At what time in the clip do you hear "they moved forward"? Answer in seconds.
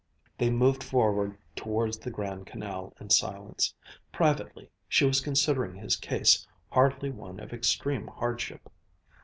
0.39-1.37